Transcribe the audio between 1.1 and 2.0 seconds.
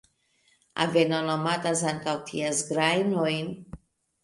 nomatas